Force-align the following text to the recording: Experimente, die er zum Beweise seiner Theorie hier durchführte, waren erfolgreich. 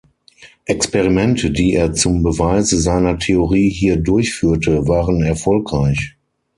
Experimente, 0.65 1.51
die 1.51 1.75
er 1.75 1.93
zum 1.93 2.23
Beweise 2.23 2.79
seiner 2.81 3.19
Theorie 3.19 3.69
hier 3.69 3.97
durchführte, 3.97 4.87
waren 4.87 5.21
erfolgreich. 5.21 6.17